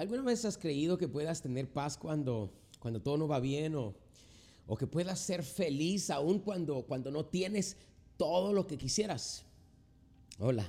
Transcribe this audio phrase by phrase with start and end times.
[0.00, 3.94] ¿Alguna vez has creído que puedas tener paz cuando, cuando todo no va bien o,
[4.66, 7.76] o que puedas ser feliz aún cuando, cuando no tienes
[8.16, 9.44] todo lo que quisieras?
[10.38, 10.66] Hola,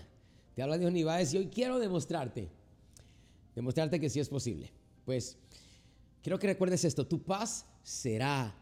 [0.53, 2.49] te habla Dios Niváez y hoy quiero demostrarte,
[3.55, 4.69] demostrarte que sí es posible.
[5.05, 5.37] Pues
[6.21, 8.53] quiero que recuerdes esto, tu paz será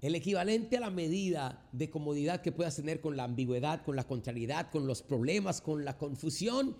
[0.00, 4.08] el equivalente a la medida de comodidad que puedas tener con la ambigüedad, con la
[4.08, 6.74] contrariedad, con los problemas, con la confusión.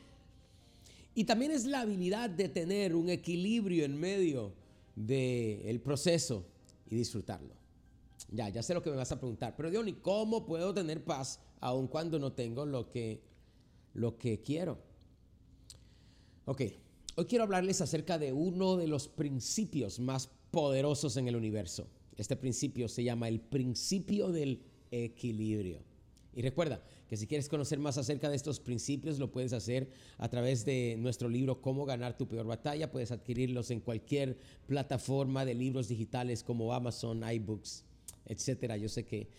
[1.16, 4.52] Y también es la habilidad de tener un equilibrio en medio
[4.94, 6.44] del proceso
[6.90, 7.54] y disfrutarlo.
[8.30, 11.02] Ya, ya sé lo que me vas a preguntar, pero Dios, ¿y cómo puedo tener
[11.02, 13.22] paz aun cuando no tengo lo que,
[13.94, 14.78] lo que quiero?
[16.44, 16.60] Ok,
[17.14, 21.88] hoy quiero hablarles acerca de uno de los principios más poderosos en el universo.
[22.18, 24.60] Este principio se llama el principio del
[24.90, 25.80] equilibrio.
[26.36, 30.28] Y recuerda que si quieres conocer más acerca de estos principios, lo puedes hacer a
[30.28, 32.92] través de nuestro libro Cómo ganar tu peor batalla.
[32.92, 34.36] Puedes adquirirlos en cualquier
[34.66, 37.84] plataforma de libros digitales como Amazon, iBooks,
[38.26, 38.76] etcétera.
[38.76, 39.30] Yo sé que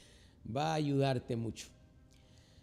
[0.53, 1.67] va a ayudarte mucho.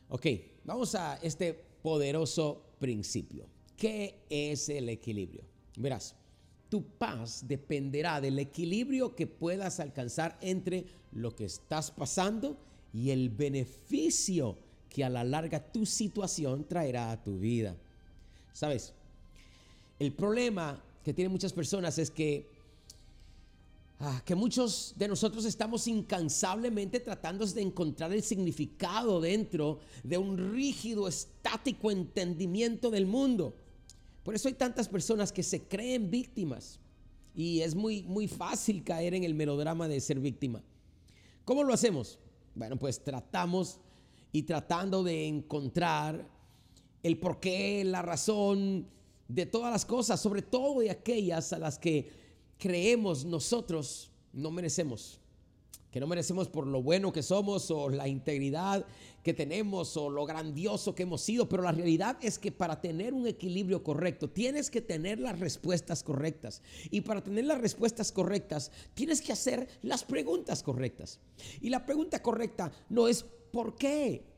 [0.09, 0.27] Ok,
[0.65, 3.47] vamos a este poderoso principio.
[3.77, 5.45] ¿Qué es el equilibrio?
[5.77, 6.17] Verás,
[6.69, 12.74] tu paz dependerá del equilibrio que puedas alcanzar entre lo que estás pasando y
[13.11, 14.57] el beneficio
[14.89, 17.77] que a la larga tu situación traerá a tu vida.
[18.53, 18.93] ¿Sabes?
[19.99, 22.49] El problema que tienen muchas personas es que
[23.99, 30.55] ah, que muchos de nosotros estamos incansablemente tratando de encontrar el significado dentro de un
[30.55, 33.57] rígido, estático entendimiento del mundo.
[34.23, 36.79] Por eso hay tantas personas que se creen víctimas
[37.35, 40.63] y es muy, muy fácil caer en el melodrama de ser víctima.
[41.45, 42.19] ¿Cómo lo hacemos?
[42.55, 43.81] Bueno, pues tratamos
[44.33, 46.29] y tratando de encontrar
[47.03, 48.89] el porqué, la razón
[49.29, 52.11] de todas las cosas, sobre todo de aquellas a las que
[52.59, 55.21] creemos nosotros no merecemos
[55.95, 58.85] que no merecemos por lo bueno que somos o la integridad
[59.23, 63.15] que tenemos o lo grandioso que hemos sido, pero la realidad es que para tener
[63.15, 66.63] un equilibrio correcto tienes que tener las respuestas correctas.
[66.91, 71.21] Y para tener las respuestas correctas tienes que hacer las preguntas correctas.
[71.61, 74.34] Y la pregunta correcta no es ¿por qué?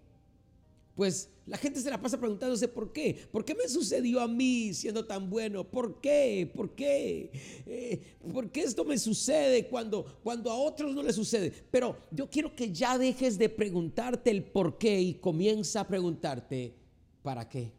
[0.97, 3.29] Pues la gente se la pasa preguntándose por qué.
[3.31, 5.63] ¿Por qué me sucedió a mí siendo tan bueno?
[5.63, 6.51] ¿Por qué?
[6.53, 7.31] ¿Por qué?
[7.67, 11.53] Eh, ¿Por qué esto me sucede cuando, cuando a otros no les sucede?
[11.71, 16.75] Pero yo quiero que ya dejes de preguntarte el por qué y comienza a preguntarte
[17.23, 17.73] ¿para qué?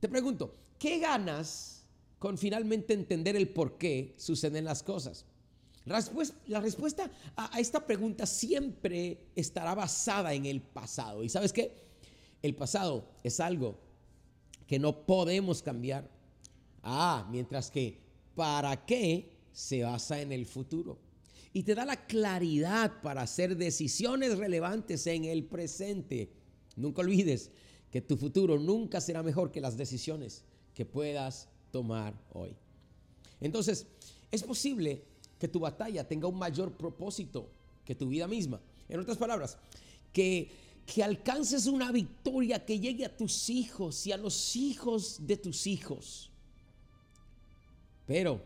[0.00, 1.84] Te pregunto, ¿qué ganas
[2.18, 5.26] con finalmente entender el por qué suceden las cosas?
[5.84, 11.24] La respuesta, a esta pregunta siempre estará basada en el pasado.
[11.24, 11.89] ¿Y sabes qué?
[12.42, 13.78] El pasado es algo
[14.66, 16.08] que no podemos cambiar.
[16.82, 17.98] Ah, mientras que
[18.34, 20.98] para qué se basa en el futuro.
[21.52, 26.30] Y te da la claridad para hacer decisiones relevantes en el presente.
[26.76, 27.50] Nunca olvides
[27.90, 32.56] que tu futuro nunca será mejor que las decisiones que puedas tomar hoy.
[33.40, 33.86] Entonces,
[34.30, 35.02] es posible
[35.38, 37.50] que tu batalla tenga un mayor propósito
[37.84, 38.60] que tu vida misma.
[38.88, 39.58] En otras palabras,
[40.12, 40.50] que
[40.92, 45.68] que alcances una victoria que llegue a tus hijos y a los hijos de tus
[45.68, 46.32] hijos.
[48.06, 48.42] Pero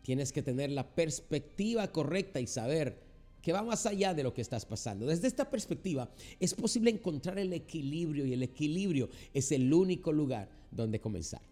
[0.00, 3.02] tienes que tener la perspectiva correcta y saber
[3.42, 5.04] que va más allá de lo que estás pasando.
[5.04, 10.48] Desde esta perspectiva es posible encontrar el equilibrio y el equilibrio es el único lugar
[10.70, 11.42] donde comenzar.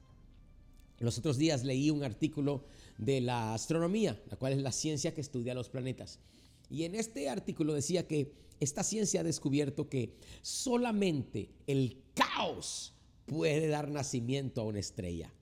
[0.99, 2.65] Los otros días leí un artículo
[2.97, 6.21] de la astronomía, la cual es la ciencia que estudia los planetas.
[6.73, 12.95] Y en este artículo decía que esta ciencia ha descubierto que solamente el caos
[13.27, 15.35] puede dar nacimiento a una estrella.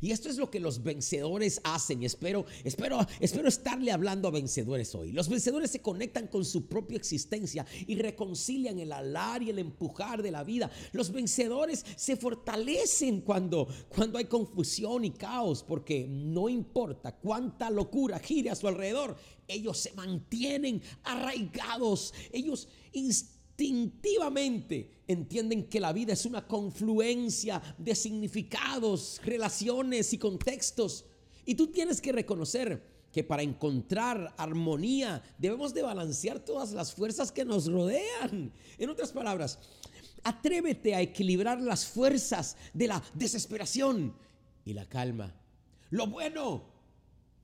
[0.00, 2.02] Y esto es lo que los vencedores hacen.
[2.02, 5.12] Y espero, espero, espero estarle hablando a vencedores hoy.
[5.12, 10.22] Los vencedores se conectan con su propia existencia y reconcilian el alar y el empujar
[10.22, 10.70] de la vida.
[10.92, 18.18] Los vencedores se fortalecen cuando, cuando hay confusión y caos, porque no importa cuánta locura
[18.18, 19.16] gire a su alrededor,
[19.48, 22.14] ellos se mantienen arraigados.
[22.32, 22.68] Ellos
[23.64, 31.04] instintivamente entienden que la vida es una confluencia de significados, relaciones y contextos.
[31.44, 32.82] Y tú tienes que reconocer
[33.12, 38.52] que para encontrar armonía debemos de balancear todas las fuerzas que nos rodean.
[38.78, 39.58] En otras palabras,
[40.24, 44.14] atrévete a equilibrar las fuerzas de la desesperación
[44.64, 45.34] y la calma.
[45.90, 46.64] Lo bueno,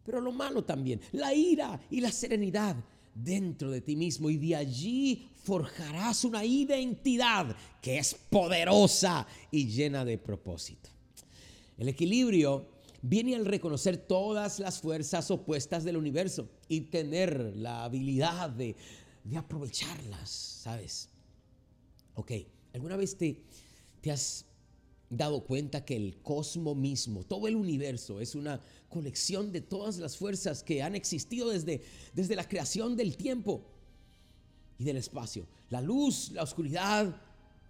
[0.04, 1.00] pero lo malo también.
[1.12, 2.76] La ira y la serenidad
[3.22, 10.04] dentro de ti mismo y de allí forjarás una identidad que es poderosa y llena
[10.04, 10.90] de propósito.
[11.76, 12.68] El equilibrio
[13.02, 18.76] viene al reconocer todas las fuerzas opuestas del universo y tener la habilidad de,
[19.24, 21.08] de aprovecharlas, ¿sabes?
[22.14, 22.32] Ok,
[22.74, 23.40] ¿alguna vez te,
[24.00, 24.44] te has
[25.10, 30.16] dado cuenta que el cosmos mismo, todo el universo, es una colección de todas las
[30.16, 31.82] fuerzas que han existido desde,
[32.14, 33.62] desde la creación del tiempo
[34.78, 35.46] y del espacio.
[35.70, 37.20] La luz, la oscuridad,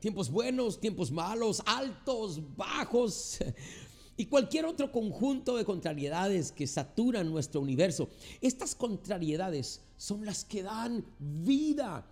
[0.01, 3.39] tiempos buenos, tiempos malos, altos, bajos
[4.17, 8.09] y cualquier otro conjunto de contrariedades que saturan nuestro universo.
[8.41, 12.05] Estas contrariedades son las que dan vida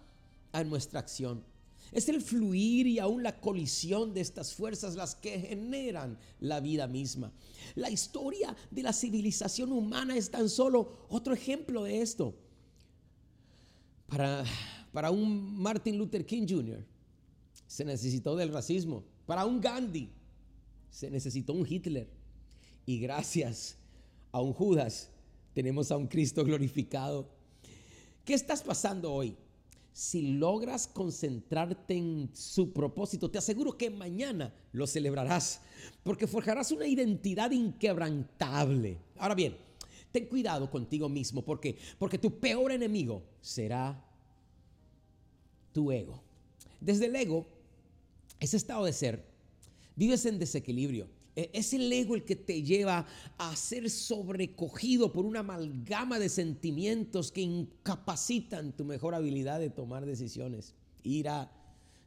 [0.53, 1.43] a nuestra acción.
[1.93, 6.87] Es el fluir y aún la colisión de estas fuerzas las que generan la vida
[6.87, 7.33] misma.
[7.75, 12.35] La historia de la civilización humana es tan solo otro ejemplo de esto.
[14.07, 14.45] Para,
[14.93, 16.85] para un Martin Luther King Jr.
[17.67, 19.05] se necesitó del racismo.
[19.27, 20.11] Para un Gandhi
[20.91, 22.09] se necesitó un Hitler.
[22.85, 23.77] Y gracias
[24.33, 25.11] a un Judas
[25.55, 27.29] tenemos a un Cristo glorificado.
[28.25, 29.37] ¿Qué estás pasando hoy?
[29.97, 35.63] Si logras concentrarte en su propósito, te aseguro que mañana lo celebrarás,
[36.05, 38.99] porque forjarás una identidad inquebrantable.
[39.17, 39.57] Ahora bien,
[40.13, 43.99] ten cuidado contigo mismo, porque porque tu peor enemigo será
[45.73, 46.23] tu ego.
[46.79, 47.47] Desde el ego,
[48.39, 49.25] ese estado de ser,
[49.95, 51.09] vives en desequilibrio.
[51.37, 53.07] E, es el ego el que te lleva
[53.37, 60.07] a ser sobrecogido por una amalgama de sentimientos que incapacitan tu mejor habilidad de tomar
[60.07, 60.75] decisiones.
[61.05, 61.53] Ira,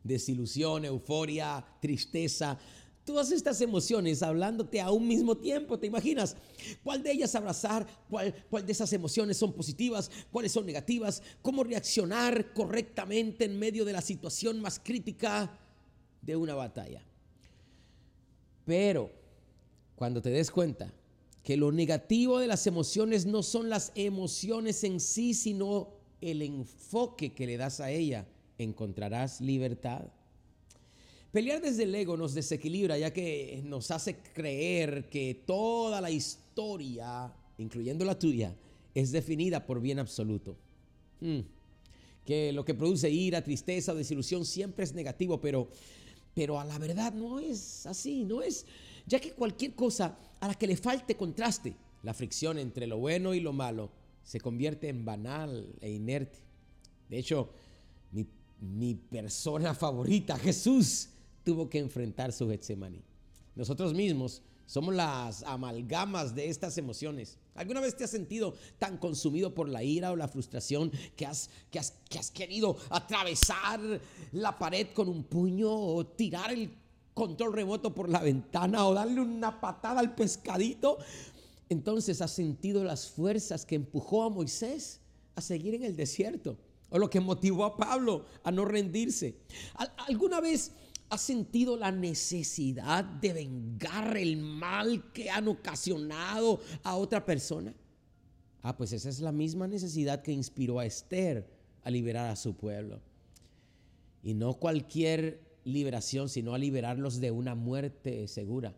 [0.03, 2.57] desilusión, euforia, tristeza.
[3.05, 6.35] Todas estas emociones hablándote a un mismo tiempo, ¿te imaginas?
[6.83, 7.87] ¿Cuál de ellas abrazar?
[8.09, 10.11] ¿Cuál, ¿Cuál de esas emociones son positivas?
[10.31, 11.21] ¿Cuáles son negativas?
[11.41, 15.55] ¿Cómo reaccionar correctamente en medio de la situación más crítica
[16.21, 17.03] de una batalla?
[18.65, 19.18] Pero
[19.99, 20.93] cuando te des cuenta
[21.43, 25.89] que lo negativo de las emociones no son las emociones en sí, sino
[26.21, 28.25] el enfoque que le das a ella,
[28.57, 30.05] encontrarás libertad.
[31.33, 37.33] Pelear desde el ego nos desequilibra ya que nos hace creer que toda la historia,
[37.57, 38.55] incluyendo la tuya,
[38.95, 40.55] es definida por bien absoluto.
[41.19, 41.41] Hmm.
[42.25, 45.67] Que lo que produce ira, tristeza desilusión siempre es negativo, pero,
[46.33, 48.65] pero a la verdad no es así, no es
[49.09, 53.33] ya que cualquier cosa a la que le falte contraste, la fricción entre lo bueno
[53.33, 53.89] y lo malo,
[54.23, 56.37] se convierte en banal e inerte.
[57.09, 57.49] De hecho,
[58.61, 61.09] mi, persona favorita, Jesús,
[61.43, 63.01] tuvo que enfrentar su Getsemaní.
[63.55, 67.37] Nosotros mismos somos las amalgamas de estas emociones.
[67.55, 71.49] ¿Alguna vez te has sentido tan consumido por la ira o la frustración que has,
[71.71, 73.79] que has, que has querido atravesar
[74.33, 76.69] la pared con un puño o tirar el
[77.19, 80.97] control remoto por la ventana o darle una patada al pescadito,
[81.67, 85.01] entonces has sentido las fuerzas que empujó a Moisés
[85.35, 86.57] a seguir en el desierto
[86.89, 89.35] o lo que motivó a Pablo a no rendirse.
[90.07, 90.71] ¿Alguna vez
[91.09, 97.73] has sentido la necesidad de vengar el mal que han ocasionado a otra persona?
[98.61, 101.47] Ah, pues esa es la misma necesidad que inspiró a Esther
[101.83, 103.01] a liberar a su pueblo.
[104.23, 108.75] Y no cualquier liberación, sino a liberarlos de una muerte segura.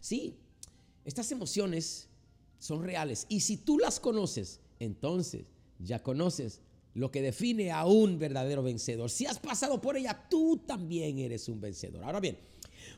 [0.00, 0.36] Sí,
[1.04, 2.08] estas emociones
[2.58, 5.44] son reales y si tú las conoces, entonces
[5.78, 6.60] ya conoces
[6.94, 9.10] lo que define a un verdadero vencedor.
[9.10, 12.04] Si has pasado por ella, tú también eres un vencedor.
[12.04, 12.38] Ahora bien,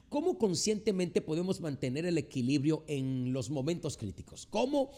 [0.08, 4.46] ¿Cómo conscientemente podemos mantener el equilibrio en los momentos críticos?
[4.50, 4.90] ¿Cómo,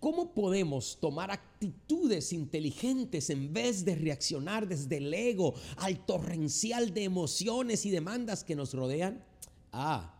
[0.00, 7.04] ¿Cómo podemos tomar actitudes inteligentes en vez de reaccionar desde el ego al torrencial de
[7.04, 9.24] emociones y demandas que nos rodean?
[9.72, 10.18] Ah,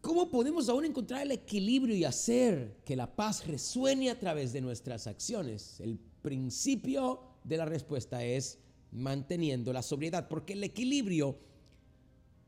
[0.00, 4.62] ¿Cómo podemos aún encontrar el equilibrio y hacer que la paz resuene a través de
[4.62, 5.78] nuestras acciones?
[5.80, 8.58] El principio de la respuesta es
[8.92, 11.38] manteniendo la sobriedad, porque el equilibrio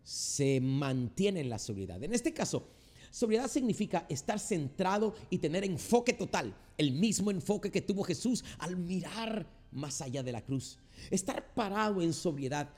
[0.02, 2.02] se mantiene en la sobriedad.
[2.02, 2.68] En este caso,
[3.10, 8.76] sobriedad significa estar centrado y tener enfoque total, el mismo enfoque que tuvo Jesús al
[8.76, 10.78] mirar más allá de la cruz.
[11.10, 12.70] Estar parado en sobriedad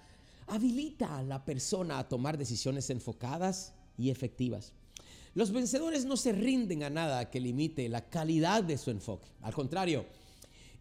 [0.46, 4.72] habilita a la persona a tomar decisiones enfocadas y efectivas.
[5.34, 9.28] Los vencedores no se rinden a nada que limite la calidad de su enfoque.
[9.42, 10.06] Al contrario,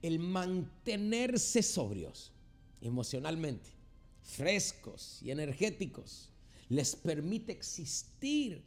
[0.02, 2.32] el mantenerse sobrios
[2.82, 3.72] emocionalmente,
[4.22, 6.30] frescos y energéticos,
[6.74, 8.64] les permite existir,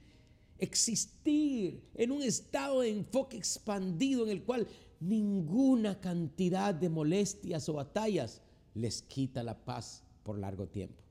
[0.58, 4.66] existir en un estado de enfoque expandido en el cual
[5.00, 8.40] ninguna cantidad de molestias o batallas
[8.74, 11.02] les quita la paz por largo tiempo.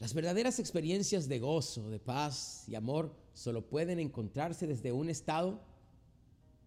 [0.00, 5.60] Las verdaderas experiencias de gozo, de paz y amor solo pueden encontrarse desde un estado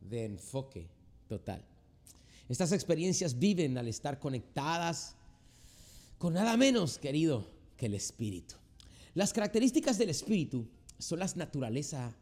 [0.01, 0.87] de enfoque
[1.27, 1.63] total.
[2.47, 5.15] Estas experiencias viven al estar conectadas
[6.17, 7.45] con nada menos, querido,
[7.77, 8.55] que el espíritu.
[9.17, 10.67] Las características del espíritu
[10.99, 12.15] son la naturaleza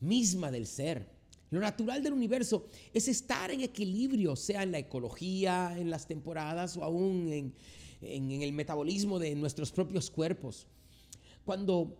[0.00, 1.10] misma del ser.
[1.50, 6.78] Lo natural del universo es estar en equilibrio, sea en la ecología, en las temporadas
[6.78, 7.54] o aún en,
[8.00, 10.66] en el metabolismo de nuestros propios cuerpos.
[11.44, 11.98] Cuando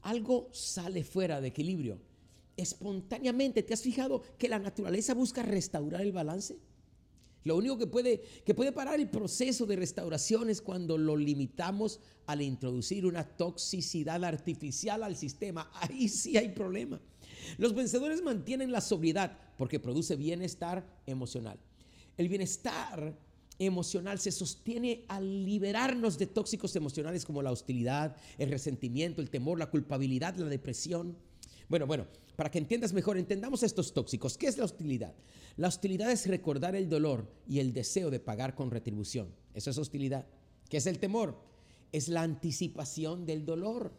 [0.00, 1.98] algo sale fuera de equilibrio,
[2.56, 6.56] espontáneamente, ¿te has fijado que la naturaleza busca restaurar el balance?
[7.44, 12.00] Lo único que puede, que puede parar el proceso de restauración es cuando lo limitamos
[12.26, 15.70] al introducir una toxicidad artificial al sistema.
[15.74, 17.00] Ahí sí hay problema.
[17.56, 21.58] Los vencedores mantienen la sobriedad porque produce bienestar emocional.
[22.16, 23.16] El bienestar
[23.58, 29.58] emocional se sostiene al liberarnos de tóxicos emocionales como la hostilidad, el resentimiento, el temor,
[29.58, 31.16] la culpabilidad, la depresión.
[31.68, 34.38] Bueno, bueno, para que entiendas mejor, entendamos estos tóxicos.
[34.38, 35.14] ¿Qué es la hostilidad?
[35.56, 39.34] La hostilidad es recordar el dolor y el deseo de pagar con retribución.
[39.54, 40.26] Eso es hostilidad.
[40.68, 41.36] ¿Qué es el temor?
[41.92, 43.92] Es la anticipación del dolor.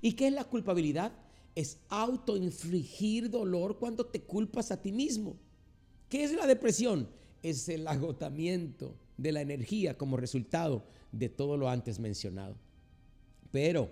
[0.00, 1.12] ¿Y qué es la culpabilidad?
[1.54, 5.36] Es autoinfligir dolor cuando te culpas a ti mismo.
[6.08, 7.08] ¿Qué es la depresión?
[7.42, 12.56] Es el agotamiento de la energía como resultado de todo lo antes mencionado.
[13.50, 13.90] Pero,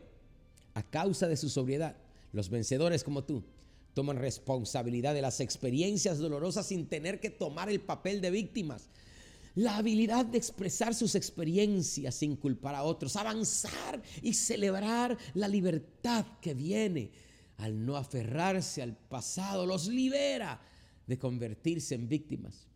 [0.75, 1.97] a causa de su sobriedad,
[2.33, 3.45] los vencedores como tú
[3.95, 8.89] toman responsabilidad de las experiencias dolorosas sin tener que tomar el papel de víctimas.
[9.57, 16.25] La habilidad de expresar sus experiencias sin culpar a otros, avanzar y celebrar la libertad
[16.41, 17.11] que viene
[17.59, 20.61] al no aferrarse al pasado, los libera
[21.07, 22.67] de convertirse en víctimas.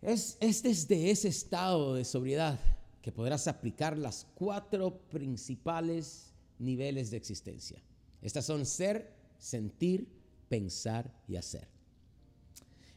[0.00, 2.58] Es, es desde ese estado de sobriedad
[3.02, 7.82] que podrás aplicar las cuatro principales niveles de existencia.
[8.22, 10.08] Estas son ser, sentir,
[10.48, 11.68] pensar y hacer.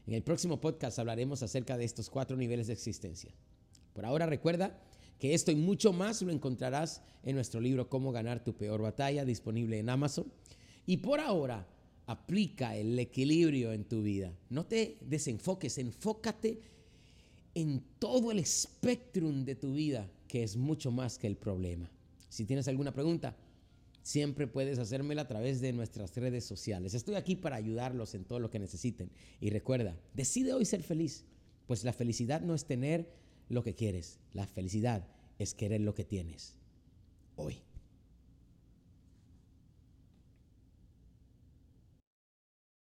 [0.07, 3.31] En el próximo podcast hablaremos acerca de estos cuatro niveles de existencia.
[3.93, 4.81] Por ahora recuerda
[5.19, 9.25] que esto y mucho más lo encontrarás en nuestro libro Cómo ganar tu peor batalla,
[9.25, 10.31] disponible en Amazon.
[10.87, 11.67] Y por ahora,
[12.07, 14.33] aplica el equilibrio en tu vida.
[14.49, 16.59] No te desenfoques, enfócate
[17.53, 21.89] en todo el espectro de tu vida, que es mucho más que el problema.
[22.29, 23.35] Si tienes alguna pregunta,
[24.03, 26.93] siempre puedes hacérmela a través de nuestras redes sociales.
[26.93, 29.11] Estoy aquí para ayudarlos en todo lo que necesiten.
[29.39, 31.25] Y recuerda, decide hoy ser feliz,
[31.67, 33.09] pues la felicidad no es tener
[33.49, 35.07] lo que quieres, la felicidad
[35.39, 36.55] es querer lo que tienes
[37.35, 37.57] hoy.